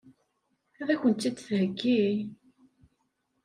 [0.81, 2.03] Ad kent-tt-id-theggi?